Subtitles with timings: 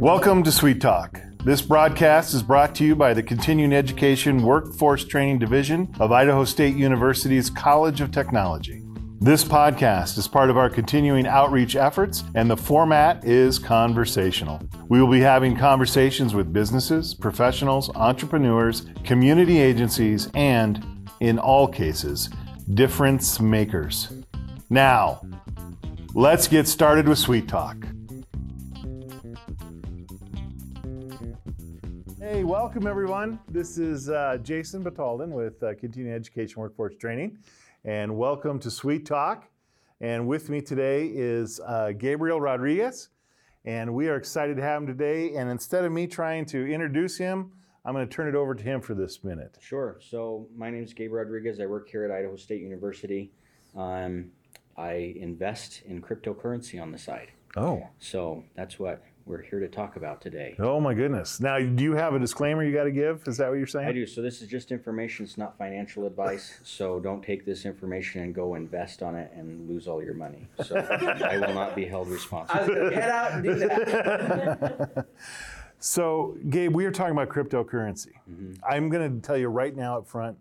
[0.00, 1.20] Welcome to Sweet Talk.
[1.44, 6.44] This broadcast is brought to you by the Continuing Education Workforce Training Division of Idaho
[6.44, 8.85] State University's College of Technology.
[9.18, 14.60] This podcast is part of our continuing outreach efforts, and the format is conversational.
[14.88, 22.28] We will be having conversations with businesses, professionals, entrepreneurs, community agencies, and, in all cases,
[22.74, 24.12] difference makers.
[24.68, 25.22] Now,
[26.14, 27.86] let's get started with Sweet Talk.
[32.20, 33.38] Hey, welcome everyone.
[33.48, 37.38] This is uh, Jason Batalden with uh, Continuing Education Workforce Training,
[37.86, 39.48] and welcome to Sweet Talk.
[40.00, 43.10] And with me today is uh, Gabriel Rodriguez,
[43.64, 45.36] and we are excited to have him today.
[45.36, 47.52] And instead of me trying to introduce him,
[47.84, 49.56] I'm going to turn it over to him for this minute.
[49.60, 49.98] Sure.
[50.00, 51.60] So my name is Gabriel Rodriguez.
[51.60, 53.30] I work here at Idaho State University.
[53.76, 54.32] Um,
[54.76, 57.30] I invest in cryptocurrency on the side.
[57.56, 60.54] Oh, So that's what we're here to talk about today.
[60.60, 61.40] oh my goodness!
[61.40, 63.22] Now, do you have a disclaimer you got to give?
[63.26, 63.88] Is that what you're saying?
[63.88, 64.06] I do.
[64.06, 65.24] So this is just information.
[65.24, 66.54] It's not financial advice.
[66.64, 70.46] So don't take this information and go invest on it and lose all your money.
[70.64, 72.90] So I will not be held I was responsible.
[72.90, 75.06] get out and do that.
[75.78, 78.12] So, Gabe, we are talking about cryptocurrency.
[78.30, 78.54] Mm-hmm.
[78.66, 80.38] I'm going to tell you right now up front,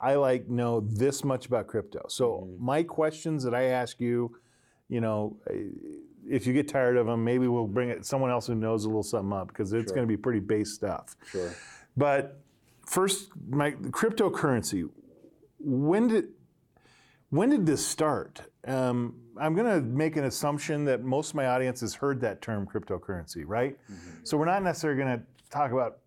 [0.00, 2.06] I like know this much about crypto.
[2.08, 2.64] So, Mm-hmm.
[2.64, 4.36] my questions that I ask you,
[4.88, 5.36] you know,
[6.30, 8.88] if you get tired of them, maybe we'll bring it someone else who knows a
[8.88, 9.96] little something up because it's Sure.
[9.96, 11.16] going to be pretty base stuff.
[11.30, 11.54] Sure.
[11.96, 12.40] But
[12.86, 14.88] first, my cryptocurrency.
[15.58, 16.28] When did
[17.30, 18.40] when did this start?
[18.66, 22.40] Um, I'm going to make an assumption that most of my audience has heard that
[22.40, 23.76] term cryptocurrency, right?
[24.24, 25.98] So we're not necessarily going to talk about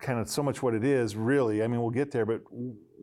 [0.00, 1.62] kind of so much what it is, really.
[1.62, 2.42] I mean, we'll get there, but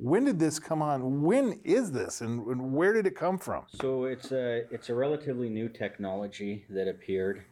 [0.01, 1.21] when did this come on?
[1.23, 3.63] When is this, and, and where did it come from?
[3.81, 7.43] So it's a it's a relatively new technology that appeared.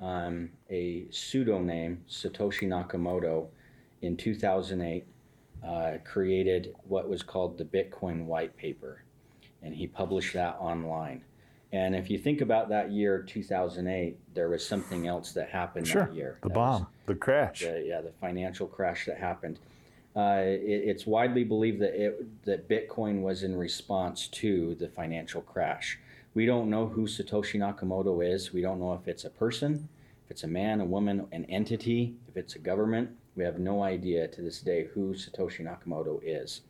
[0.00, 3.46] Um, a pseudonym Satoshi Nakamoto
[4.00, 5.04] in 2008
[5.64, 9.04] uh, created what was called the Bitcoin White Paper,
[9.62, 11.22] and he published that online.
[11.72, 16.06] And if you think about that year 2008, there was something else that happened Sure,
[16.06, 16.38] that year.
[16.42, 17.60] the That bomb, the crash.
[17.60, 19.58] the, yeah, the financial crash that happened.
[20.14, 25.40] Uh, it, it's widely believed that it, that Bitcoin was in response to the financial
[25.40, 25.98] crash.
[26.34, 28.52] We don't know who Satoshi Nakamoto is.
[28.52, 29.88] We don't know if it's a person,
[30.24, 33.10] if it's a man, a woman, an entity, if it's a government.
[33.36, 36.62] We have no idea to this day who Satoshi Nakamoto is.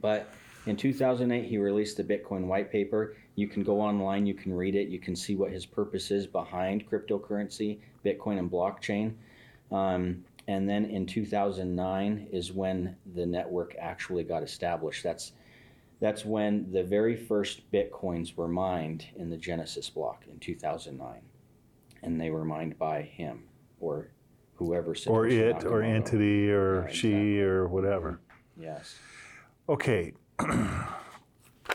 [0.00, 0.28] But
[0.66, 3.16] in 2008, he released the Bitcoin white paper.
[3.36, 6.26] You can go online, you can read it, you can see what his purpose is
[6.26, 9.14] behind cryptocurrency, Bitcoin, and blockchain.
[9.70, 15.04] Um, and then in 2009 is when the network actually got established.
[15.04, 15.32] That's
[16.00, 21.20] that's when the very first bitcoins were mined in the Genesis block in 2009,
[22.02, 23.44] and they were mined by him
[23.80, 24.08] or
[24.54, 24.94] whoever.
[25.06, 27.40] or it, or entity, or Yeah, she, exactly.
[27.40, 28.20] or whatever.
[28.58, 28.96] Yes.
[29.68, 30.14] Okay.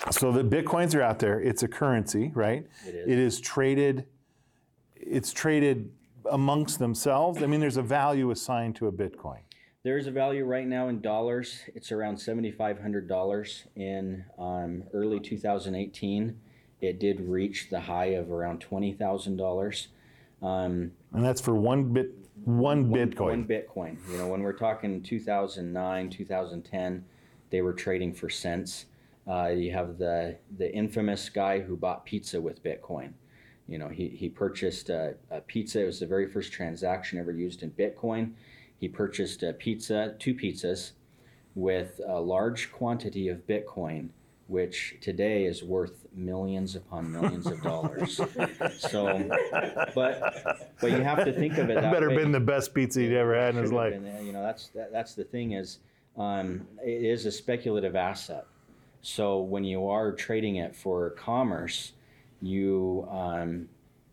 [0.10, 1.40] so the bitcoins are out there.
[1.40, 2.66] It's a currency, right?
[2.88, 3.08] It is.
[3.08, 4.06] It is traded.
[4.96, 5.92] It's traded
[6.32, 7.42] amongst themselves.
[7.44, 9.40] I mean, there's a value assigned to a bitcoin.
[9.84, 11.60] There is a value right now in dollars.
[11.76, 13.66] It's around seventy-five hundred dollars.
[13.76, 16.40] In um, early 2018,
[16.82, 19.90] it did reach the high of around twenty thousand dollars.
[20.42, 22.12] Um, And that's for one bit,
[22.46, 23.20] one, bitcoin.
[23.20, 23.98] One Bitcoin.
[24.12, 27.06] You know, when we're talking 2009, 2010,
[27.50, 28.86] they were trading for cents.
[29.28, 33.14] Uh, you have the the infamous guy who bought pizza with Bitcoin.
[33.68, 35.82] You know, he, he purchased a, a pizza.
[35.82, 38.32] It was the very first transaction ever used in Bitcoin.
[38.78, 40.92] He purchased a pizza, two pizzas,
[41.56, 44.10] with a large quantity of Bitcoin,
[44.48, 48.20] which today is worth millions upon millions of dollars.
[48.78, 49.30] so,
[49.96, 51.76] but but you have to think of it.
[51.76, 52.18] that That better way.
[52.18, 53.94] been the best pizza he'd ever had in his life.
[53.94, 55.80] been, you know, that's that, that's the thing is,
[56.18, 58.46] um, it is a speculative asset.
[59.02, 61.94] So when you are trading it for commerce,
[62.44, 63.68] you um,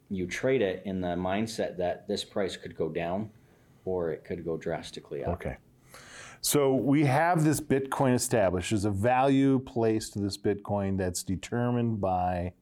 [0.08, 3.30] you trade it in the mindset that this price could go down,
[3.84, 5.34] or it could go drastically up.
[5.34, 5.56] Okay.
[6.40, 8.70] So we have this Bitcoin established.
[8.70, 12.54] There's a value placed to this Bitcoin that's determined by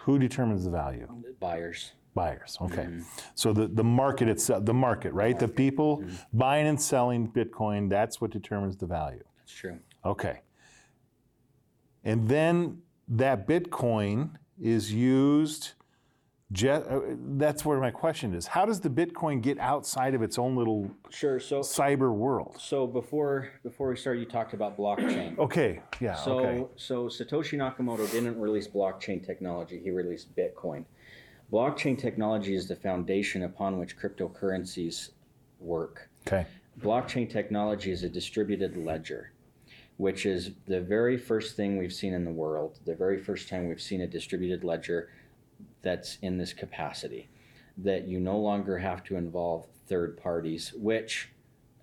[0.00, 1.08] who determines the value?
[1.40, 1.92] Buyers.
[2.14, 2.58] Buyers.
[2.60, 2.82] Okay.
[2.84, 3.02] Mm-hmm.
[3.34, 5.38] So the, the market itself, the market, right?
[5.38, 6.38] The people Mm-hmm.
[6.38, 9.24] buying and selling Bitcoin, that's what determines the value.
[9.38, 9.78] That's true.
[10.04, 10.40] Okay.
[12.04, 14.30] And then that Bitcoin
[14.60, 15.72] is used
[16.64, 17.00] uh,
[17.36, 18.46] that's where my question is.
[18.46, 21.40] How does the Bitcoin get outside of its own little Sure.
[21.40, 22.56] So cyber world?
[22.60, 25.36] so before before we started, you talked about blockchain.
[25.46, 26.64] Okay, yeah, So, okay.
[26.76, 29.80] so Satoshi Nakamoto didn't release blockchain technology.
[29.82, 30.84] He released Bitcoin.
[31.52, 35.10] Blockchain technology is the foundation upon which cryptocurrencies
[35.60, 36.08] work.
[36.26, 36.46] Okay.
[36.80, 39.32] Blockchain technology is a distributed ledger,
[39.96, 43.68] which is the very first thing we've seen in the world, the very first time
[43.68, 45.08] we've seen a distributed ledger
[45.82, 47.28] that's in this capacity.
[47.78, 51.30] That you no longer have to involve third parties, which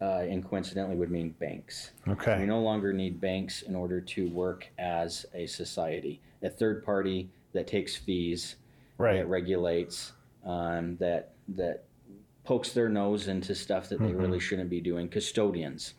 [0.01, 1.92] uh, and coincidentally would mean banks.
[2.07, 2.39] Okay.
[2.39, 6.19] We no longer need banks in order to work as a society.
[6.42, 8.56] A third party that takes fees,
[8.98, 9.18] Right.
[9.18, 10.12] that regulates,
[10.45, 11.83] um, that that
[12.44, 15.07] pokes their nose into stuff that they really shouldn't be doing.
[15.07, 15.94] Custodians.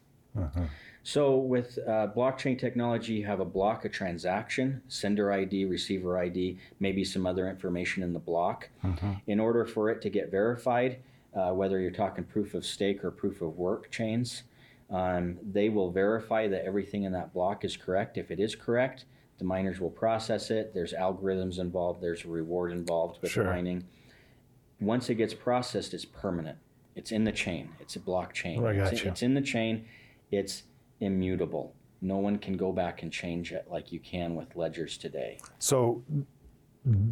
[1.06, 6.58] So with uh, blockchain technology, you have a block, a transaction, sender ID, receiver ID,
[6.80, 8.70] maybe some other information in the block.
[9.26, 11.00] In order for it to get verified,
[11.36, 14.44] uh, whether you're talking proof of stake or proof of work chains,
[14.90, 18.16] um, they will verify that everything in that block is correct.
[18.16, 19.04] If it is correct,
[19.38, 20.72] the miners will process it.
[20.72, 22.00] There's algorithms involved.
[22.00, 23.44] There's a reward involved with Sure.
[23.44, 23.84] mining.
[24.80, 26.56] Once it gets processed, it's permanent.
[26.96, 27.70] It's in the chain.
[27.78, 28.58] It's a blockchain.
[28.60, 29.08] Oh, I it's, gotcha.
[29.08, 29.84] it's in the chain.
[30.30, 30.62] It's
[31.00, 31.74] immutable.
[32.00, 35.38] No one can go back and change it like you can with ledgers today.
[35.58, 36.02] So,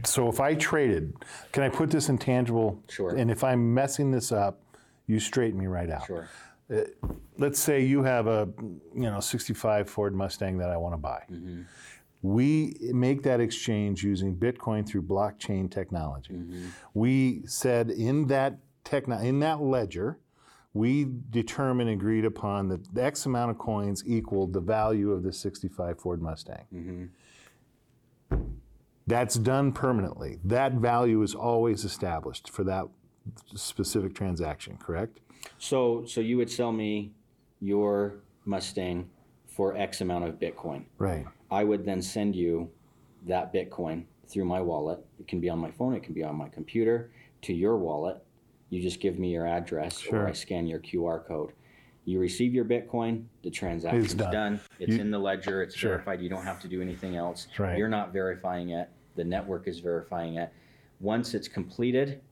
[0.05, 1.14] so if I traded,
[1.52, 2.82] can I put this in tangible?
[2.88, 3.17] Sure.
[3.17, 4.61] And if I'm messing this up,
[5.06, 6.06] you straighten me right out.
[6.06, 6.29] Sure.
[7.38, 8.49] Let's say you have a,
[8.94, 11.23] you know, 65 Ford Mustang that I want to buy.
[11.31, 11.62] Mm-hmm.
[12.23, 16.34] We make that exchange using Bitcoin through blockchain technology.
[16.34, 16.69] Mm-hmm.
[16.94, 20.19] We said in that techno, in that ledger,
[20.74, 25.22] we determined and agreed upon that the X amount of coins equaled the value of
[25.22, 26.64] the 65 Ford Mustang.
[26.74, 28.36] Mm-hmm.
[29.06, 30.38] That's done permanently.
[30.44, 32.86] That value is always established for that
[33.54, 35.19] specific transaction, correct?
[35.58, 37.12] So, so you would sell me
[37.60, 38.14] your
[38.44, 39.10] Mustang
[39.46, 40.84] for X amount of Bitcoin.
[40.98, 41.26] Right.
[41.50, 42.70] I would then send you
[43.26, 45.00] that Bitcoin through my wallet.
[45.20, 47.10] It can be on my phone, it can be on my computer
[47.42, 48.24] to your wallet.
[48.72, 50.20] You just give me your address Sure.
[50.22, 51.52] or I scan your QR code.
[52.06, 54.32] You receive your Bitcoin, the transaction's It's done.
[54.32, 54.60] done.
[54.80, 55.90] It's You- in the ledger, it's Sure.
[55.90, 56.22] verified.
[56.22, 57.48] You don't have to do anything else.
[57.58, 57.76] Right.
[57.76, 60.50] You're not verifying it, the network is verifying it.
[61.00, 62.22] Once it's completed,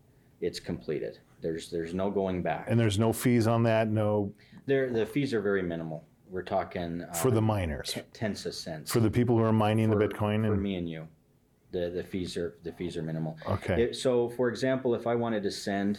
[0.40, 1.19] it's completed.
[1.42, 2.70] There's there's no going back.
[2.70, 4.32] And there's no fees on that, no
[4.64, 6.04] There, the fees are very minimal.
[6.31, 9.52] We're talking uh, for the miners, t- tenths of cents for the people who are
[9.52, 10.46] mining for, the Bitcoin.
[10.46, 11.06] for And me and you.
[11.72, 13.38] The the fees are the fees are minimal.
[13.46, 13.82] Okay.
[13.84, 15.99] It- so, for example, if I wanted to send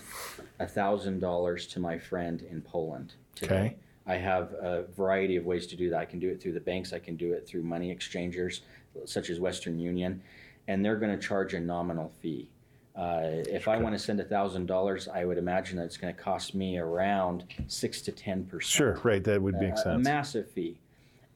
[0.60, 3.76] thousand dollars to my friend in Poland today, Okay.
[4.08, 6.00] I have a variety of ways to do that.
[6.00, 6.92] I can do it through the banks.
[6.92, 8.62] I can do it through money exchangers,
[9.06, 10.22] such as Western Union,
[10.68, 12.50] and they're going to charge a nominal fee.
[12.96, 16.20] Uh, if I want to send thousand dollars, I would imagine that it's going to
[16.20, 20.04] cost me around six to ten percent sure, right, that would make a sense.
[20.04, 20.78] massive fee.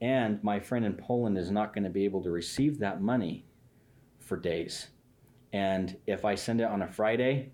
[0.02, 3.46] And my friend in Poland is not going to be able to receive that money
[4.26, 4.88] for days.
[5.54, 7.52] And if I send it on a Friday,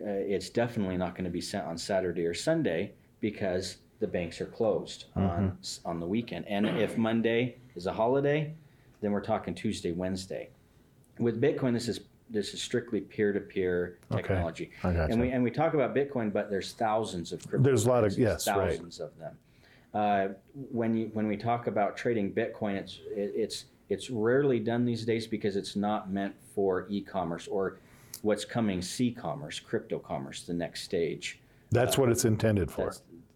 [0.00, 4.40] uh, it's definitely not going to be sent on Saturday or Sunday because the banks
[4.40, 6.46] are closed on s- on the weekend.
[6.48, 8.52] And if Monday is a holiday,
[9.00, 10.50] then we're talking Tuesday, Wednesday.
[11.18, 12.00] With Bitcoin, this is
[12.30, 14.22] this is strictly peer-to-peer Okay.
[14.22, 14.70] technology.
[14.82, 15.04] Gotcha.
[15.10, 17.62] And we and we talk about Bitcoin, but there's thousands of cryptocurrencies.
[17.64, 18.70] There's a lot of- yes, right.
[18.70, 19.36] thousands of them.
[19.92, 20.28] Uh,
[20.70, 25.04] when you when we talk about trading Bitcoin, it's it, it's it's rarely done these
[25.04, 27.78] days because it's not meant for e-commerce or
[28.22, 31.40] what's coming c-commerce, crypto commerce, the next stage.
[31.70, 32.94] That's what uh, it's intended for.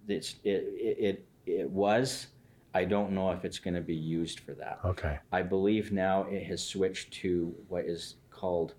[0.08, 2.28] It's it it it, was.
[2.74, 4.80] I don't know if it's going to be used for that.
[4.84, 5.18] Okay.
[5.32, 8.74] I believe now it has switched to what is called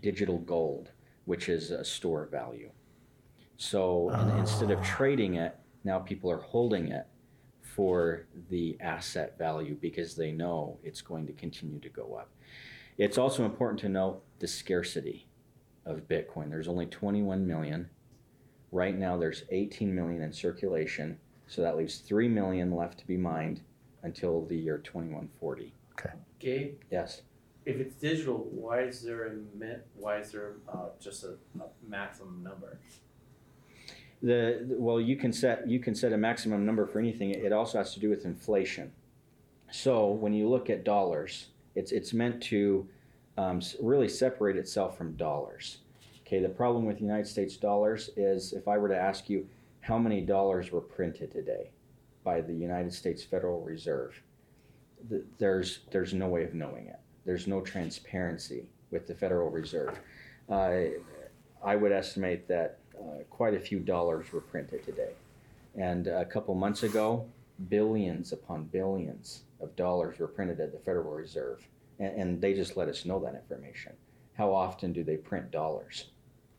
[0.00, 0.90] digital gold,
[1.24, 2.70] which is a store of value.
[3.56, 4.84] So in- instead of ah.
[4.84, 7.06] trading it, now people are holding it
[7.76, 12.30] for the asset value because they know it's going to continue to go up.
[12.96, 15.28] It's also important to note the scarcity
[15.84, 16.48] of Bitcoin.
[16.48, 17.90] There's only 21 million.
[18.72, 21.18] Right now, there's 18 million in circulation.
[21.48, 23.60] So that leaves 3 million left to be mined
[24.02, 25.74] until the year 2140.
[25.92, 26.14] Okay.
[26.38, 27.22] Gabe, Yes.
[27.66, 31.66] if it's digital, why is there a min, why is there uh, just a, a
[31.86, 32.78] maximum number?
[34.26, 37.30] The, well, you can set you can set a maximum number for anything.
[37.30, 38.90] It also has to do with inflation.
[39.70, 42.88] So when you look at dollars, it's it's meant to
[43.38, 45.78] um, really separate itself from dollars.
[46.26, 46.40] Okay.
[46.40, 49.46] The problem with United States dollars is if I were to ask you
[49.80, 51.70] how many dollars were printed today
[52.24, 54.20] by the United States Federal Reserve,
[55.08, 56.98] th- there's there's no way of knowing it.
[57.24, 59.94] There's no transparency with the Federal Reserve.
[60.50, 60.80] uh,
[61.64, 65.12] I would estimate that uh, quite a few dollars were printed today.
[65.76, 67.26] And a couple months ago,
[67.68, 71.66] billions upon billions of dollars were printed at the Federal Reserve.
[71.98, 73.92] And, and they just let us know that information.
[74.34, 76.06] How often do they print dollars?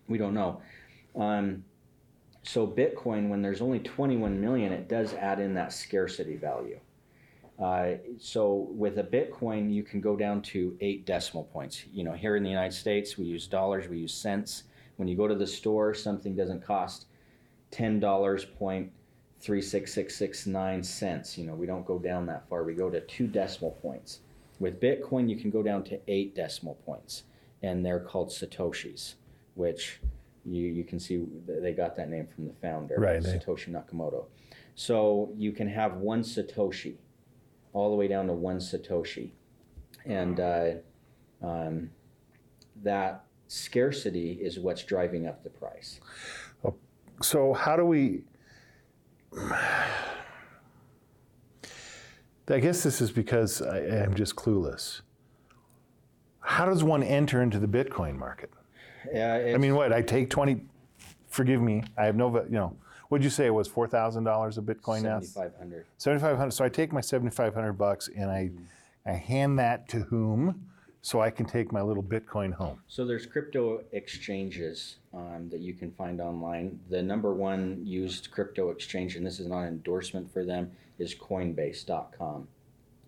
[0.08, 0.62] We don't know.
[1.16, 1.64] Um,
[2.44, 6.80] so Bitcoin, when there's only 21 million, it does add in that scarcity value.
[7.60, 11.84] Uh, so with a Bitcoin, you can go down to eight decimal points.
[11.92, 14.64] You know, here in the United States, we use dollars, we use cents.
[14.98, 17.06] When you go to the store, something doesn't cost
[17.72, 18.92] ten dollars point
[19.40, 21.38] three six six six nine cents.
[21.38, 22.64] You know, we don't go down that far.
[22.64, 24.20] We go to two decimal points.
[24.60, 27.24] With Bitcoin, you can go down to eight decimal points,
[27.62, 29.14] and they're called satoshis,
[29.54, 30.00] which
[30.46, 33.22] you, you can see they got that name from the founder, Right.
[33.22, 34.26] Satoshi Nakamoto.
[34.74, 36.96] So you can have one satoshi,
[37.74, 39.30] all the way down to one satoshi,
[40.06, 40.72] and uh,
[41.44, 41.92] um,
[42.82, 46.00] that scarcity is what's driving up the price.
[47.22, 48.22] So how do we?
[52.50, 55.02] I guess this is because I, I'm just clueless.
[56.40, 58.52] How does one enter into the Bitcoin market?
[59.12, 59.92] Yeah, I mean, what?
[59.92, 60.62] I take twenty.
[61.28, 61.84] Forgive me.
[61.98, 62.44] I have no.
[62.44, 62.78] You know,
[63.10, 63.68] what'd you say it was?
[63.68, 65.20] Four thousand dollars a Bitcoin now.
[65.20, 65.86] seventy-five hundred.
[65.98, 66.52] Seventy five hundred.
[66.52, 68.60] So I take my seventy five hundred bucks and I, mm.
[69.06, 70.68] I hand that to whom,
[71.08, 72.82] so I can take my little Bitcoin home.
[72.90, 76.82] So there's crypto exchanges um, that you can find online.
[76.90, 81.16] The number one used crypto exchange, and this is not an endorsement for them, is
[81.16, 82.50] Coinbase.com.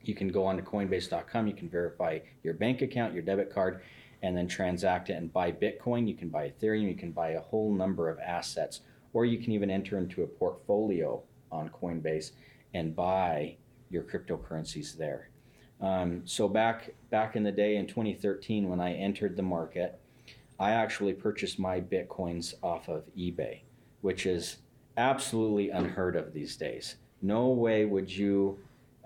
[0.01, 1.45] You can go onto Coinbase.com.
[1.45, 3.81] You can verify your bank account, your debit card,
[4.21, 6.07] and then transact it and buy Bitcoin.
[6.07, 6.87] You can buy Ethereum.
[6.87, 8.79] You can buy a whole number of assets,
[9.11, 12.31] or you can even enter into a portfolio on Coinbase
[12.73, 13.57] and buy
[13.89, 15.31] your cryptocurrencies there.
[15.81, 19.99] Um, so back back in the day in 2013, when I entered the market,
[20.59, 23.61] I actually purchased my bitcoins off of eBay,
[24.01, 24.57] which is
[24.97, 26.95] absolutely unheard of these days.
[27.21, 28.57] No way would you.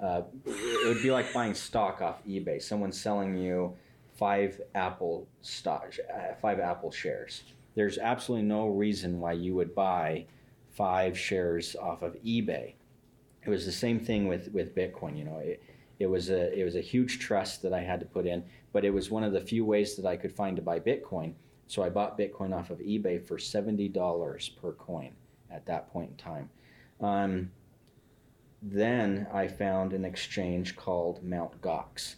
[0.02, 2.62] Uh, it would be like buying stock off eBay.
[2.62, 3.76] Someone selling you
[4.16, 5.94] five Apple stock,
[6.42, 7.44] five Apple shares.
[7.76, 10.26] There's absolutely no reason why you would buy
[10.72, 12.74] five shares off of eBay.
[13.46, 15.18] It was the same thing with with Bitcoin.
[15.18, 15.62] You know, it,
[16.04, 18.44] it was a it was a huge trust that I had to put in,
[18.74, 21.34] but it was one of the few ways that I could find to buy Bitcoin.
[21.68, 25.14] So I bought Bitcoin off of eBay for seventy dollars per coin
[25.50, 26.50] at that point in time.
[27.00, 27.52] Um,
[28.62, 31.62] then I found an exchange called Mt.
[31.62, 32.16] Gox,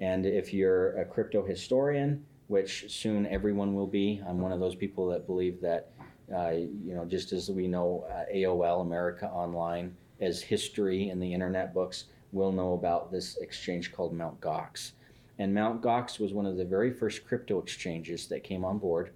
[0.00, 4.76] and if you're a crypto historian, which soon everyone will be, I'm one of those
[4.76, 5.90] people that believe that
[6.32, 11.34] uh, you know just as we know uh, AOL America Online as history in the
[11.34, 14.40] internet books will know about this exchange called Mt.
[14.40, 14.92] Gox.
[15.38, 15.80] And Mt.
[15.80, 19.10] Gox was one of the very first crypto exchanges that came on board,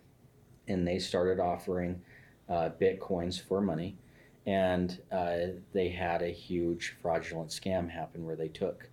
[0.68, 2.00] and they started offering
[2.48, 3.96] uh, bitcoins for money.
[4.46, 5.38] And uh,
[5.74, 8.88] they had a huge fraudulent scam happen where they took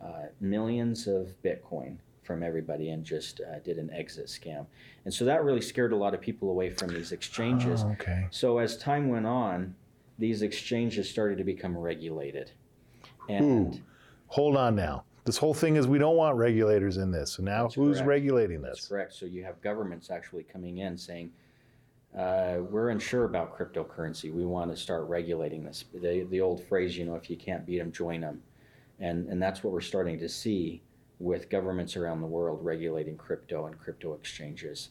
[0.00, 4.66] uh, millions of bitcoin from everybody and just uh, did an exit scam.
[5.04, 7.82] And so that really scared a lot of people away from these exchanges.
[7.82, 8.28] Oh, okay.
[8.30, 9.74] So as time went on,
[10.18, 12.52] these exchanges started to become regulated.
[13.28, 13.80] And Ooh.
[14.28, 15.04] Hold on now.
[15.24, 17.32] This whole thing is we don't want regulators in this.
[17.32, 18.08] So now who's correct.
[18.08, 18.88] regulating that's this?
[18.88, 19.12] correct.
[19.12, 21.32] So you have governments actually coming in saying,
[22.16, 24.32] uh, we're unsure about cryptocurrency.
[24.32, 25.84] We want to start regulating this.
[25.92, 28.42] The, the old phrase, you know, if you can't beat them, join them.
[28.98, 30.82] And, and that's what we're starting to see
[31.18, 34.90] with governments around the world regulating crypto and crypto exchanges.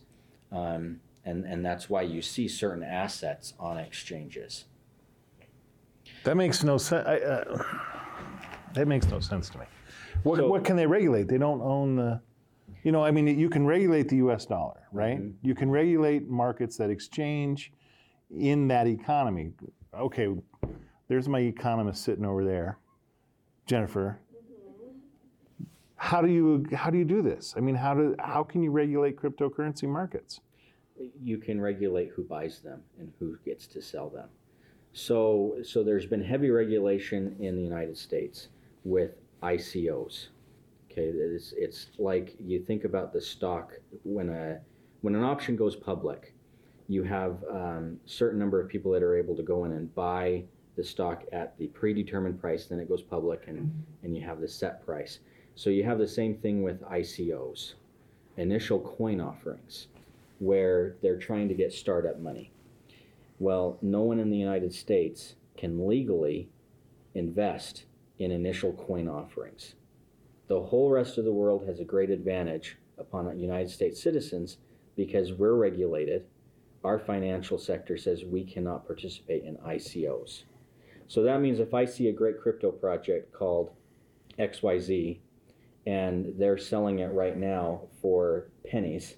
[0.51, 4.65] Um, and, and that's why you see certain assets on exchanges.
[6.24, 7.07] That makes no sense.
[7.07, 7.63] Uh,
[8.73, 9.65] that makes no sense to me.
[10.23, 11.27] What, So- what can they regulate?
[11.27, 12.21] They don't own the.
[12.83, 14.45] You know, I mean, you can regulate the U.S.
[14.45, 15.19] dollar, right?
[15.19, 15.45] Mm-hmm.
[15.45, 17.73] You can regulate markets that exchange
[18.29, 19.51] in that economy.
[19.93, 20.29] Okay,
[21.09, 22.77] there's my economist sitting over there,
[23.65, 24.19] Jennifer.
[25.97, 27.53] How do you how do you do this?
[27.57, 30.39] I mean, how do how can you regulate cryptocurrency markets?
[31.21, 34.29] you can regulate who buys them and who gets to sell them.
[34.93, 38.47] So, so there's been heavy regulation in the United States
[38.83, 39.12] with
[39.43, 40.27] ICOs.
[40.91, 44.59] Okay, it's, it's like you think about the stock when a
[45.01, 46.33] when an option goes public,
[46.88, 50.43] you have um, certain number of people that are able to go in and buy
[50.75, 52.65] the stock at the predetermined price.
[52.65, 53.71] Then it goes public, and
[54.03, 55.19] and you have the set price.
[55.55, 57.74] So you have the same thing with ICOs,
[58.38, 59.88] initial coin offerings
[60.39, 62.51] where they're trying to get startup money.
[63.39, 66.50] Well, no one in the United States can legally
[67.13, 67.86] invest
[68.19, 69.75] in initial coin offerings.
[70.47, 74.57] The whole rest of the world has a great advantage upon United States citizens
[74.95, 76.25] because we're regulated.
[76.83, 80.43] Our financial sector says we cannot participate in ICOs.
[81.07, 83.71] So that means if I see a great crypto project called
[84.38, 85.19] XYZ
[85.88, 89.15] and they're selling it right now for pennies,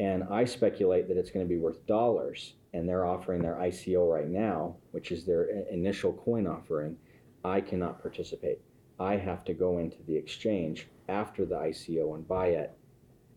[0.00, 4.10] and I speculate that it's going to be worth dollars, and they're offering their ICO
[4.10, 6.96] right now, which is their initial coin offering,
[7.44, 8.60] I cannot participate.
[8.98, 12.76] I have to go into the exchange after the ICO and buy it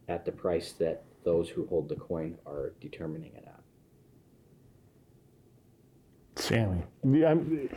[0.09, 3.61] at the price that those who hold the coin are determining it at.
[6.35, 7.69] Sammy, I'm,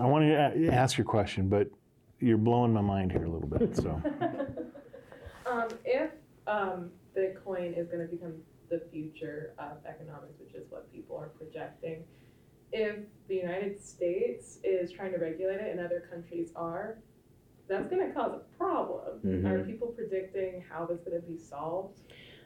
[0.00, 1.68] I want to ask your question, but
[2.20, 3.76] you're blowing my mind here a little bit.
[3.76, 3.90] So,
[5.46, 6.10] um, if
[6.46, 8.34] um, Bitcoin is going to become
[8.68, 12.04] the future of economics, which is what people are projecting,
[12.74, 12.96] if
[13.28, 16.98] the United States is trying to regulate it and other countries are,
[17.68, 19.20] that's going to cause a problem.
[19.24, 19.46] Mhm.
[19.48, 22.00] Are people predicting how this is going to be solved?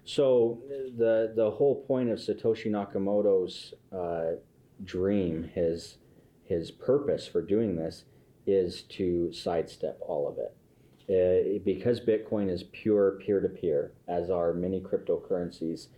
[0.04, 0.62] So
[0.96, 4.36] the the whole point of Satoshi Nakamoto's uh,
[4.84, 5.98] dream, his
[6.44, 8.04] his purpose for doing this,
[8.46, 10.54] is to sidestep all of it.
[11.10, 15.88] Uh, because Bitcoin is pure peer to peer, as are many cryptocurrencies,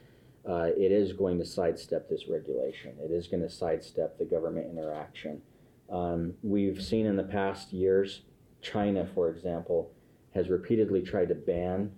[0.49, 2.95] uh, it is going to sidestep this regulation.
[3.03, 5.43] It is going to sidestep the government interaction.
[5.91, 8.23] Um, we've seen in the past years,
[8.63, 9.93] China, for example,
[10.35, 11.93] has repeatedly tried to ban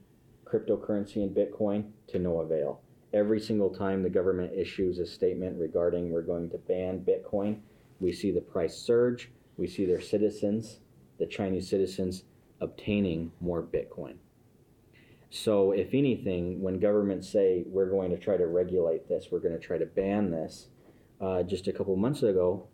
[0.44, 2.80] cryptocurrency and Bitcoin to no avail.
[3.12, 7.60] Every single time the government issues a statement regarding we're going to ban Bitcoin,
[8.00, 9.30] we see the price surge.
[9.56, 10.80] We see their citizens,
[11.18, 12.24] the Chinese citizens,
[12.60, 14.14] obtaining more Bitcoin.
[15.34, 19.58] So, if anything, when governments say we're going to try to regulate this, we're going
[19.58, 20.66] to try to ban this,
[21.22, 22.68] uh, just a couple months ago,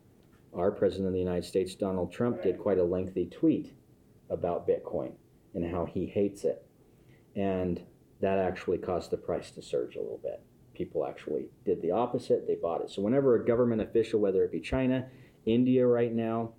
[0.53, 3.75] our president of the United States, Donald Trump, did quite a lengthy tweet
[4.29, 5.13] about Bitcoin
[5.55, 6.67] and how he hates it.
[7.37, 7.81] And
[8.21, 10.43] that actually caused the price to surge a little bit.
[10.75, 12.91] People actually did the opposite, they bought it.
[12.91, 15.07] So, whenever a government official, whether it be China,
[15.47, 16.55] India right now,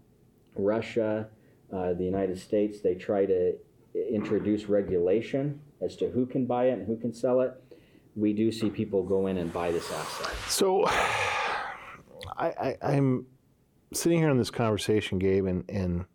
[0.56, 1.28] Russia,
[1.74, 3.58] uh, the United States, they try to
[3.94, 7.54] introduce regulation as to who can buy it and who can sell it.
[8.16, 10.34] We do see people go in and buy this asset.
[10.48, 11.18] so I,
[12.38, 13.26] I, I'm
[13.94, 16.06] sitting here in this conversation, Gabe, and, and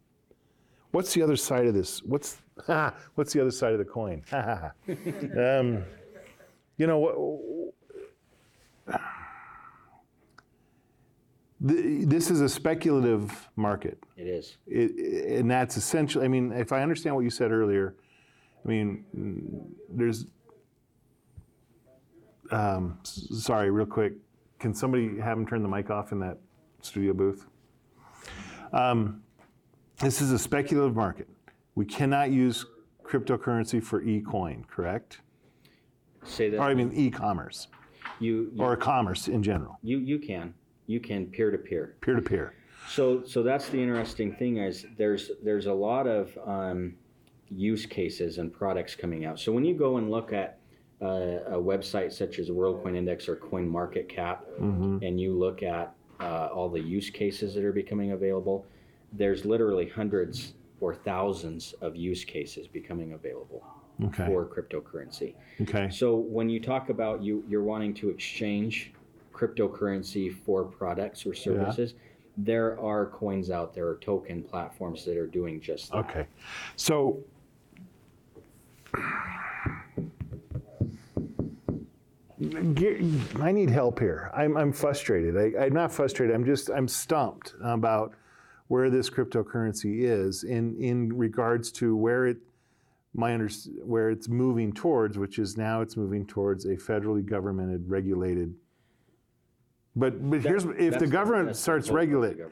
[0.90, 2.02] what's the other side of this?
[2.02, 2.38] What's
[3.14, 4.22] what's the other side of the coin?
[4.32, 5.84] um,
[6.76, 7.14] you know what?
[11.60, 13.98] the- This is a speculative market.
[14.16, 14.56] It is.
[14.66, 16.24] it, and that's essentially.
[16.24, 17.94] I mean, if I understand what you said earlier,
[18.64, 20.26] I mean, there's.
[22.50, 24.12] Um, sorry, real quick,
[24.58, 26.38] can somebody have him turn the mic off in that
[26.82, 27.46] studio booth?
[28.72, 29.22] Um,
[29.98, 31.28] this is a speculative market.
[31.74, 32.66] We cannot use
[33.02, 35.20] cryptocurrency for e-coin, correct?
[36.24, 37.68] Say that Or I mean, e-commerce
[38.20, 40.54] you you, or commerce in general, you you can
[40.86, 41.96] you can peer to peer.
[42.00, 42.54] peer-to-peer.
[42.88, 46.94] So so that's the interesting thing is there's there's a lot of um,
[47.56, 49.38] use cases and products coming out.
[49.38, 50.58] So when you go and look at
[51.02, 51.06] uh,
[51.46, 55.94] a website such as World Coin Index or Coin Market Cap, and you look at
[56.20, 58.64] uh, all the use cases that are becoming available,
[59.12, 63.64] there's literally hundreds or thousands of use cases becoming available
[64.04, 64.26] Okay.
[64.26, 65.34] for cryptocurrency.
[65.62, 65.88] Okay.
[65.88, 68.92] So when you talk about you you're wanting to exchange
[69.32, 71.94] cryptocurrency for products or services,
[72.36, 75.98] there are coins out there or token platforms that are doing just that.
[75.98, 76.26] Okay.
[76.74, 77.20] So
[83.40, 84.30] I need help here.
[84.34, 85.36] I'm, I'm frustrated.
[85.36, 86.34] I, I'm not frustrated.
[86.34, 88.14] I'm just I'm stumped about
[88.68, 92.38] where this cryptocurrency is in in regards to where it
[93.14, 93.48] my under,
[93.84, 98.54] where it's moving towards, which is now it's moving towards a federally governmented regulated.
[99.94, 102.48] But but here's if the government starts hope of the regulating.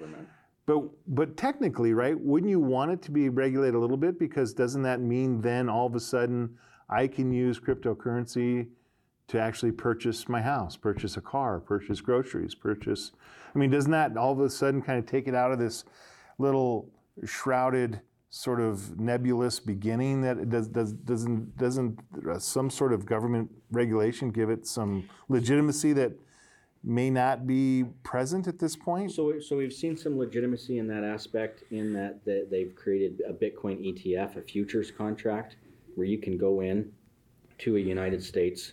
[0.66, 2.18] But but technically, right?
[2.18, 4.18] Wouldn't you want it to be regulated a little bit?
[4.18, 6.56] Because doesn't that mean then all of a sudden
[6.88, 8.68] I can use cryptocurrency
[9.28, 13.12] to actually purchase my house, purchase a car, purchase groceries, purchase?
[13.54, 15.84] I mean, doesn't that all of a sudden kind of take it out of this
[16.38, 16.90] little
[17.24, 21.98] shrouded sort of nebulous beginning that does, does doesn't doesn't
[22.30, 26.12] uh, some sort of government regulation give it some legitimacy that
[26.84, 29.12] may not be present at this point?
[29.12, 33.32] So, so we've seen some legitimacy in that aspect in that, that they've created a
[33.32, 35.56] Bitcoin ETF, a futures contract,
[35.94, 36.90] where you can go in
[37.58, 38.72] to a United States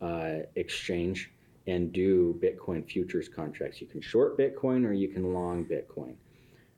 [0.00, 1.30] uh, exchange
[1.66, 3.80] and do Bitcoin futures contracts.
[3.80, 6.14] You can short Bitcoin or you can long Bitcoin.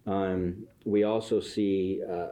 [0.07, 2.27] Um, we also see uh,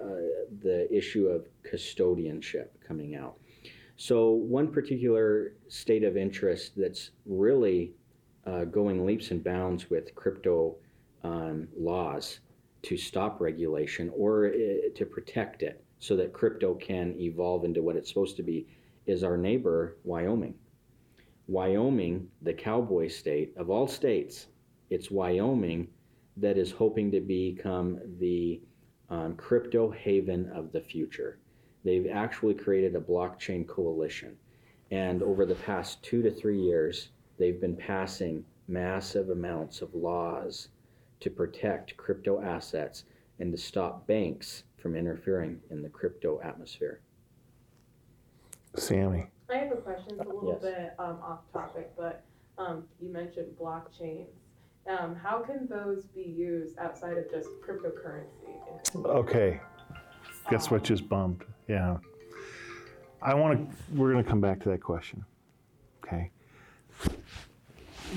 [0.63, 3.37] the issue of custodianship coming out.
[3.97, 7.93] So, one particular state of interest that's really
[8.47, 10.77] uh, going leaps and bounds with crypto
[11.25, 12.41] um, laws
[12.83, 14.51] to stop regulation or uh,
[14.95, 18.67] to protect it so that crypto can evolve into what it's supposed to be
[19.07, 20.55] is our neighbor, Wyoming.
[21.47, 24.47] Wyoming, the cowboy state of all states,
[24.89, 25.89] it's Wyoming
[26.37, 28.61] that is hoping to become the
[29.11, 31.39] um, crypto haven of the future.
[31.85, 34.37] They've actually created a blockchain coalition.
[34.91, 40.69] And over the past two to three years, they've been passing massive amounts of laws
[41.19, 43.05] to protect crypto assets
[43.41, 47.01] and to stop banks from interfering in the crypto atmosphere.
[48.77, 49.27] Sammy.
[49.51, 50.63] I have a question, it's a little Yes.
[50.63, 52.23] bit um, off topic, but
[52.59, 54.29] um, you mentioned blockchains.
[54.87, 59.05] Um, how can those be used outside of just cryptocurrency?
[59.05, 59.61] Okay.
[60.51, 61.47] Guess what just bumped?
[61.69, 61.97] Yeah.
[63.23, 65.25] I want to, we're going to come back to that question.
[66.05, 66.31] Okay.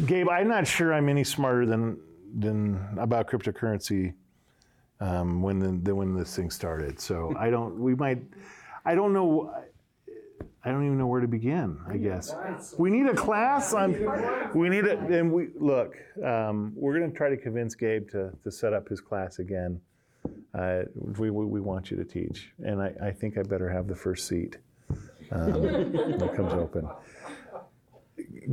[0.06, 2.00] Gabe, I'm not sure I'm any smarter than,
[2.40, 4.14] than about cryptocurrency
[5.00, 7.00] um, when, the, than when this thing started.
[7.00, 8.20] So I don't, we might,
[8.86, 9.54] I don't know,
[10.66, 12.34] I don't even know where to begin, I guess.
[12.78, 13.92] We need a class on,
[14.56, 18.32] we need it, and we, look, um, we're going to try to convince Gabe to,
[18.44, 19.80] to set up his class again.
[20.54, 20.84] Uh,
[21.20, 23.96] we, we, we want you to teach, and I, I think I better have the
[23.96, 24.58] first seat
[25.32, 26.88] um, when it comes open.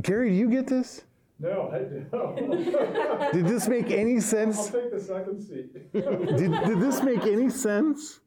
[0.01, 1.03] Gary, do you get this?
[1.41, 1.79] No, I
[2.15, 3.31] don't.
[3.33, 4.69] Did this make any I'll sense?
[4.69, 5.73] take the second seat.
[5.93, 8.19] Did, did this make any sense?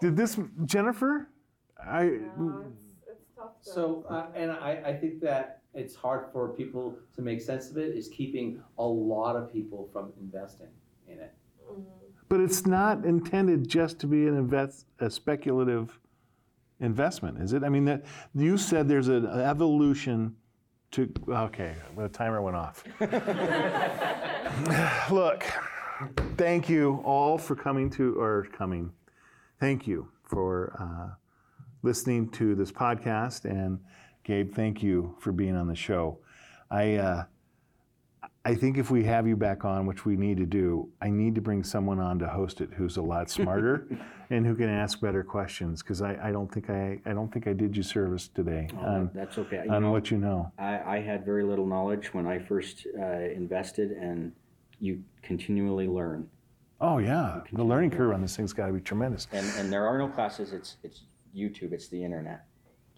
[0.00, 1.28] Did this, Jennifer?
[1.82, 3.70] I, Yeah, it's, it's tough to.
[3.70, 7.78] So, uh, and I, I think that it's hard for people to make sense of
[7.78, 10.68] it, is keeping a lot of people from investing
[11.06, 11.32] in it.
[11.70, 11.84] Mhm.
[12.28, 15.98] but it's not intended just to be an invest, a speculative
[16.80, 17.62] investment, is it?
[17.62, 18.04] I mean, that
[18.34, 20.34] you said there's an evolution
[20.92, 21.12] to.
[21.28, 22.84] Okay, the timer went off.
[25.10, 25.44] Look,
[26.36, 28.92] thank you all for coming to, or coming.
[29.60, 31.14] Thank you for uh,
[31.82, 33.44] listening to this podcast.
[33.44, 33.80] And
[34.24, 36.18] Gabe, thank you for being on the show.
[36.70, 37.24] I, uh,
[38.48, 41.34] I think if we have you back on, which we need to do, I need
[41.34, 43.86] to bring someone on to host it who's a lot smarter
[44.30, 47.46] and who can ask better questions because I, I don't think I, I don't think
[47.46, 49.64] I did you service today Oh, on, that's okay.
[49.66, 50.50] You on know, what you know.
[50.58, 54.32] I, I had very little knowledge when I first uh, invested, and
[54.80, 56.26] you continually learn.
[56.80, 59.28] Oh yeah, the learning curve on this thing's got to be tremendous.
[59.30, 60.54] And, and there are no classes.
[60.54, 61.02] It's it's
[61.36, 61.72] YouTube.
[61.72, 62.46] It's the internet.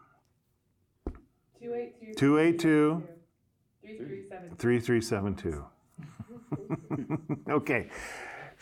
[1.61, 3.03] 282 282
[3.83, 4.57] 3372.
[4.57, 5.65] 3372.
[7.51, 7.89] okay,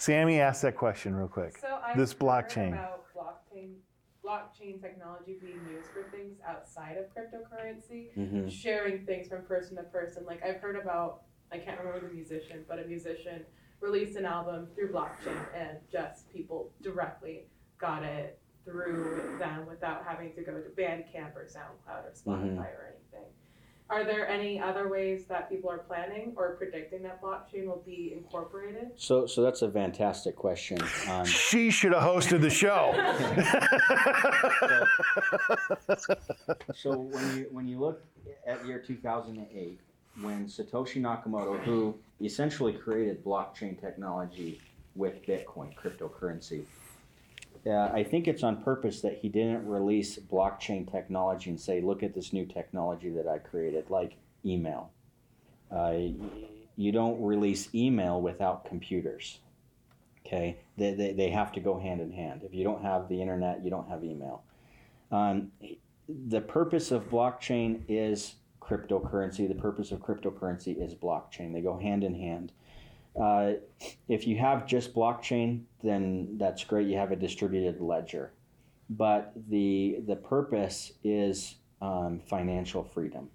[0.02, 1.58] Sammy asked that question real quick.
[1.58, 2.72] So I This blockchain.
[2.72, 3.76] about blockchain
[4.24, 8.50] blockchain technology being used for things outside of cryptocurrency, Mhm.
[8.50, 10.24] sharing things from person to person.
[10.24, 13.44] Like I've heard about I can't remember the musician, but a musician
[13.80, 17.46] released an album through blockchain and just people directly
[17.78, 22.86] got it through them without having to go to Bandcamp or SoundCloud or Spotify or
[22.86, 23.01] anything.
[23.92, 28.14] Are there any other ways that people are planning or predicting that blockchain will be
[28.16, 28.92] incorporated?
[28.96, 30.78] So so that's a fantastic question.
[31.10, 32.94] Um, She should have hosted the show.
[36.74, 38.02] so when you when you look
[38.46, 39.78] at year 2008,
[40.22, 44.58] when Satoshi Nakamoto, who essentially created blockchain technology
[44.94, 46.64] with Bitcoin cryptocurrency,
[47.66, 52.02] uh, I think it's on purpose that he didn't release blockchain technology and say, "Look
[52.02, 54.90] at this new technology that I created," like email.
[55.70, 55.96] Uh,
[56.76, 59.38] you don't release email without computers.
[60.26, 62.42] Okay, they, they, they have to go hand in hand.
[62.44, 64.42] If you don't have the internet, you don't have email.
[65.10, 65.52] Um,
[66.08, 69.48] the purpose of blockchain is cryptocurrency.
[69.48, 71.52] The purpose of cryptocurrency is blockchain.
[71.52, 72.52] They go hand in hand.
[73.20, 73.52] Uh,
[74.08, 76.86] if you have just blockchain, then that's great.
[76.86, 78.32] You have a distributed ledger.
[78.88, 83.28] But the the purpose is um, financial freedom.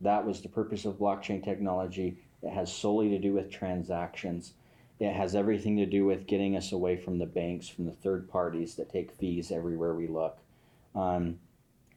[0.00, 2.18] That was the purpose of blockchain technology.
[2.42, 4.54] It has solely to do with transactions.
[4.98, 8.28] It has everything to do with getting us away from the banks, from the third
[8.28, 10.38] parties that take fees everywhere we look.
[10.94, 11.38] Um,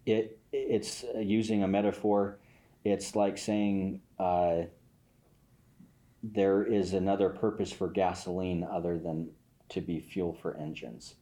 [0.05, 2.37] it it's uh, using a metaphor.
[2.83, 4.63] It's like saying uh,
[6.33, 9.29] there is another purpose for gasoline other than
[9.69, 11.15] to be fuel for engines.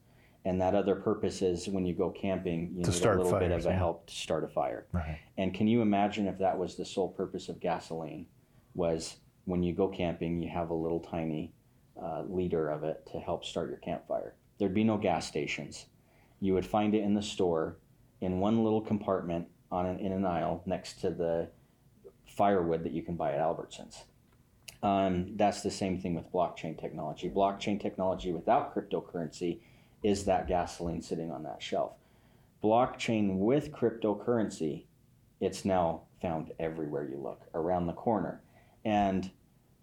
[0.46, 3.50] And that other purpose is when you go camping, you To need a little bit
[3.50, 3.78] fires, of a yeah.
[3.78, 4.88] help to start a fire.
[4.92, 5.20] Right.
[5.38, 8.28] And can you imagine if that was the sole purpose of gasoline?
[8.76, 11.54] Was when you go camping, you have a little tiny
[12.02, 14.36] uh, liter of it to help start your campfire.
[14.58, 15.86] There'd be no gas stations.
[16.42, 17.78] You would find it in the store
[18.22, 21.50] in one little compartment on an, in an aisle next to the
[22.26, 24.04] firewood that you can buy at Albertsons.
[24.84, 27.30] Um, that's the same thing with blockchain technology.
[27.30, 29.60] Blockchain technology without cryptocurrency
[30.04, 31.94] is that gasoline sitting on that shelf.
[32.62, 34.84] Blockchain with cryptocurrency,
[35.40, 38.42] it's now found everywhere you look, around the corner.
[38.84, 39.32] And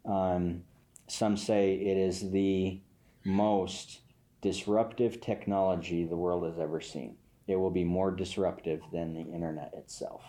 [0.04, 0.64] um,
[1.08, 2.80] some say it is the
[3.24, 4.00] most
[4.42, 7.16] disruptive technology the world has ever seen.
[7.46, 10.22] It will be more disruptive than the internet itself,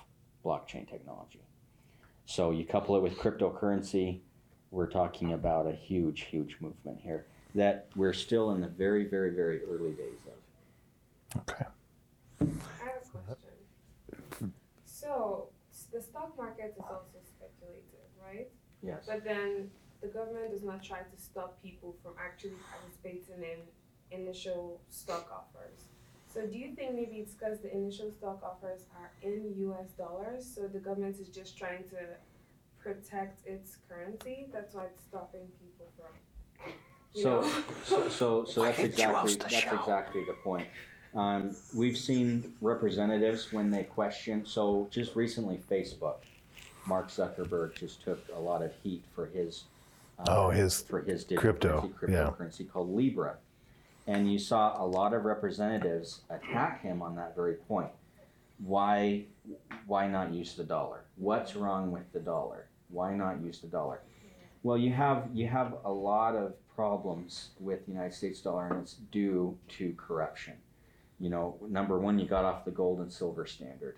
[0.45, 1.41] blockchain technology.
[2.25, 4.21] So you couple it with cryptocurrency,
[4.71, 9.31] we're talking about a huge, huge movement here that we're still in the very, very,
[9.31, 11.41] very early days of.
[11.41, 11.65] Okay.
[12.39, 12.45] I
[12.85, 14.53] have a question.
[14.85, 15.49] So,
[15.91, 17.83] the stock market is also speculative,
[18.25, 18.49] right?
[18.81, 19.03] Yes.
[19.05, 19.69] But then
[20.01, 25.79] the government does not try to stop people from actually participating in initial stock offers.
[26.33, 30.45] So, do you think maybe it's because the initial stock offers are in US dollars,
[30.45, 31.97] so the government is just trying to
[32.83, 34.47] protect its currency?
[34.51, 36.73] That's why it's stopping people from.
[37.13, 37.43] So,
[37.83, 40.67] so, so, so that's exactly, that's exactly the point.
[41.13, 46.17] Um, we've seen representatives when they question, so just recently Facebook,
[46.85, 49.65] Mark Zuckerberg just took a lot of heat for his.
[50.19, 52.23] uh, Oh, his For his digital crypto, currency, yeah.
[52.29, 53.35] cryptocurrency called Libra.
[54.07, 57.91] And you saw a lot of representatives attack him on that very point.
[58.59, 59.23] Why,
[59.85, 61.03] why not use the dollar?
[61.17, 62.67] What's wrong with the dollar?
[62.91, 64.01] Why not use the dollar?
[64.63, 68.81] Well, you have you have a lot of problems with the United States dollar, and
[68.81, 70.53] it's due to corruption.
[71.19, 73.97] You know, number one, you got off the gold and silver standard.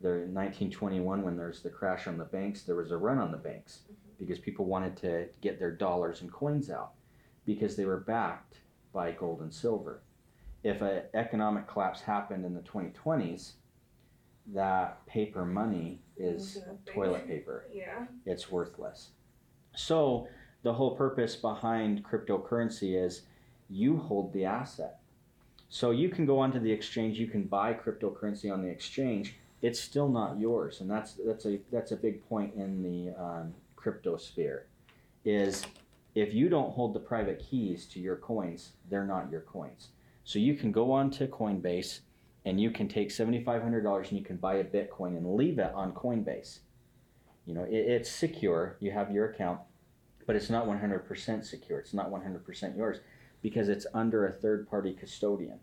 [0.00, 3.30] There in 1921, when there's the crash on the banks, there was a run on
[3.30, 3.94] the banks mm-hmm.
[4.18, 6.92] because people wanted to get their dollars and coins out
[7.46, 8.58] because they were backed
[8.92, 10.02] by gold and silver.
[10.62, 13.52] If an economic collapse happened in the 2020s,
[14.52, 18.06] that paper money is toilet paper Yeah.
[18.26, 19.10] it's worthless.
[19.74, 20.28] So
[20.62, 23.22] the whole purpose behind cryptocurrency is
[23.70, 25.00] you hold the asset.
[25.68, 29.36] So you can go onto the exchange, you can buy cryptocurrency on the exchange.
[29.62, 33.54] It's still not yours, and that's that's a that's a big point in the um,
[33.76, 34.66] crypto sphere.
[35.24, 35.64] Is
[36.14, 39.88] if you don't hold the private keys to your coins, they're not your coins.
[40.24, 42.00] So you can go onto Coinbase
[42.44, 45.34] and you can take seventy five hundred dollars and you can buy a Bitcoin and
[45.34, 46.60] leave it on Coinbase.
[47.46, 48.76] You know, it, it's secure.
[48.80, 49.60] You have your account,
[50.26, 51.78] but it's not 100% secure.
[51.78, 52.98] It's not 100% yours
[53.42, 55.58] because it's under a third party custodian.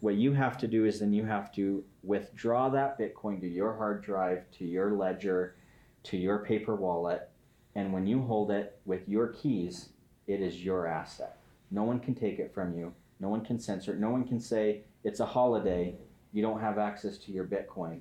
[0.00, 3.76] What you have to do is then you have to withdraw that Bitcoin to your
[3.76, 5.56] hard drive, to your ledger,
[6.04, 7.28] to your paper wallet.
[7.74, 9.90] And when you hold it with your keys,
[10.26, 11.36] it is your asset.
[11.70, 12.94] No one can take it from you.
[13.20, 14.00] No one can censor it.
[14.00, 15.94] No one can say it's a holiday.
[16.32, 18.00] You don't have access to your Bitcoin.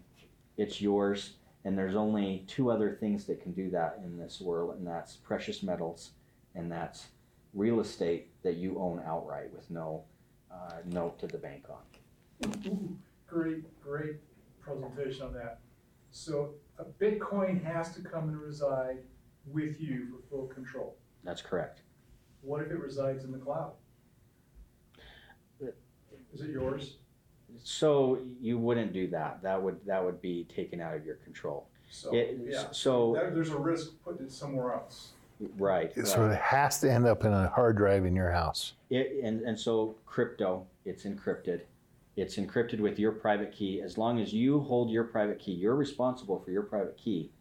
[0.57, 1.33] It's yours
[1.65, 5.15] and there's only two other things that can do that in this world, and that's
[5.17, 6.11] precious metals,
[6.55, 7.07] and that's
[7.53, 10.03] real estate that you own outright with no
[10.51, 12.97] uh, note to the bank on.
[13.27, 14.15] Great, great
[14.61, 15.59] presentation on that.
[16.11, 18.99] So a Bitcoin has to come and reside
[19.45, 20.95] with you for full control.
[21.23, 21.81] That's correct.
[22.41, 23.73] What if it resides in the cloud?
[26.31, 26.97] Is it yours?
[27.63, 29.41] So you wouldn't do that.
[29.43, 31.67] That would that would be taken out of your control.
[31.89, 32.67] So, It, yeah.
[32.71, 35.13] So There- There's a risk putting it somewhere else.
[35.57, 35.91] right.
[36.05, 36.33] So right.
[36.33, 38.73] it has to end up in a hard drive in your house.
[38.89, 41.61] It, and, and so crypto, it's encrypted.
[42.15, 43.81] It's encrypted with your private key.
[43.81, 47.31] As long as you hold your private key, you're responsible for your private key.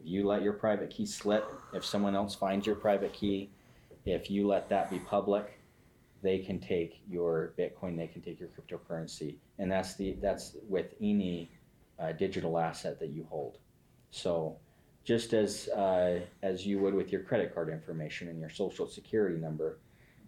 [0.00, 3.50] If you let your private key slip, if someone else finds your private key,
[4.04, 5.55] if you let that be public,
[6.22, 10.94] they can take your Bitcoin, they can take your cryptocurrency, and that's the that's with
[11.00, 11.50] any
[11.98, 13.58] uh, digital asset that you hold.
[14.10, 14.56] So,
[15.04, 19.36] just as uh, as you would with your credit card information and your social security
[19.36, 19.78] number,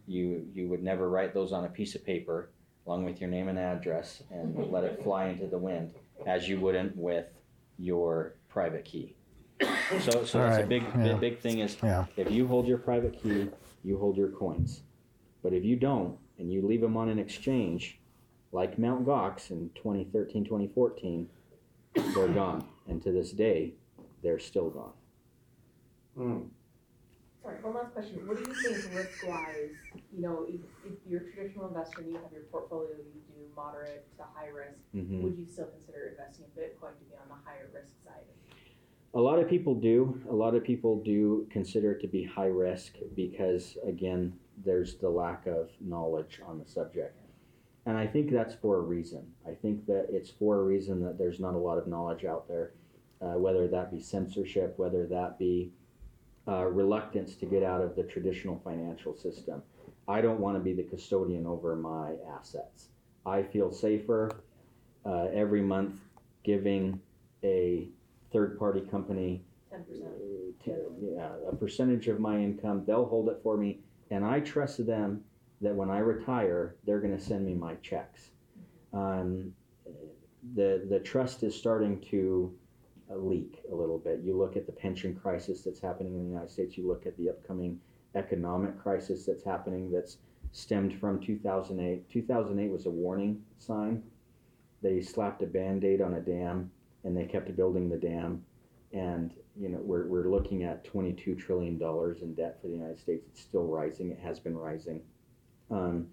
[0.07, 2.51] you you would never write those on a piece of paper
[2.87, 5.93] along with your name and address and let it fly into the wind
[6.27, 7.27] as you wouldn't with
[7.79, 9.15] your private key.
[10.01, 11.03] So so that's a big yeah.
[11.03, 12.07] big big thing is Yeah.
[12.17, 13.49] if you hold your private key,
[13.85, 14.83] you hold your coins.
[15.43, 17.99] But if you don't and you leave them on an exchange
[18.53, 19.05] like Mt.
[19.07, 21.29] Gox in 2013 2014,
[22.15, 22.65] they're gone.
[22.89, 23.75] And to this day,
[24.23, 24.93] they're still gone.
[26.19, 26.49] Mm.
[27.43, 28.27] Sorry, one last question.
[28.27, 29.71] What do you think risk wise,
[30.13, 33.41] you know, if, if you're a traditional investor and you have your portfolio, you do
[33.55, 35.23] moderate to high risk, Mhm.
[35.23, 38.25] would you still consider investing in Bitcoin to be on the higher risk side?
[39.15, 40.21] A lot of people do.
[40.29, 45.09] A lot of people do consider it to be high risk because, again, there's the
[45.09, 47.17] lack of knowledge on the subject.
[47.87, 49.27] And I think that's for a reason.
[49.47, 52.47] I think that it's for a reason that there's not a lot of knowledge out
[52.49, 52.73] there,
[53.23, 55.71] uh, whether that be censorship, whether that be
[56.47, 59.63] uh, reluctance to get out of the traditional financial system.
[60.07, 62.89] I don't want to be the custodian over my assets.
[63.27, 64.31] I feel safer
[65.05, 66.01] uh, every month
[66.45, 67.01] giving
[67.45, 67.89] a
[68.33, 70.09] third party company Ten percent.
[70.09, 70.73] uh, t-
[71.15, 72.85] yeah, a percentage of my income.
[72.87, 75.23] They'll hold it for me, and I trust them
[75.61, 78.31] that when I retire, they're going to send me my checks.
[78.93, 79.53] Um,
[80.55, 82.55] the the trust is starting to
[83.11, 84.21] uh, leak a little bit.
[84.23, 86.79] You look at the pension crisis that's happening in the United States.
[86.79, 87.81] You look at the upcoming
[88.15, 89.91] economic crisis that's happening.
[89.91, 90.19] That's
[90.53, 92.09] stemmed from 2008.
[92.09, 94.03] 2008 was a warning sign.
[94.83, 96.71] They slapped a band-aid on a dam
[97.05, 98.45] and they kept building the dam
[98.93, 102.99] and you know we're, we're looking at 22 trillion dollars in debt for the united
[102.99, 103.27] states.
[103.31, 104.11] It's still rising.
[104.11, 105.03] It has been rising.
[105.71, 106.07] Um,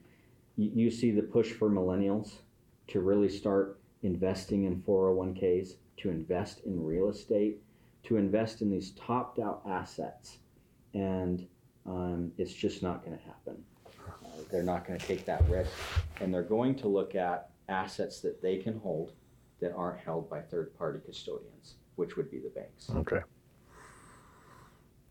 [0.56, 2.34] you, you see the push for millennials
[2.88, 7.62] to really start investing in 401ks to invest in real estate
[8.06, 10.38] to invest in these topped out assets.
[10.94, 11.46] And
[11.86, 13.64] um, it's just not going to happen.
[14.08, 15.72] Uh, they're not going to take that risk.
[16.22, 19.14] And they're going to look at assets that they can hold
[19.60, 22.90] that aren't held by third party custodians, which would be the banks.
[22.96, 23.22] Okay.